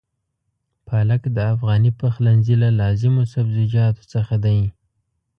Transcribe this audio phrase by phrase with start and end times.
[0.87, 4.59] پالک د افغاني پخلنځي له لازمو سبزيجاتو څخه دی.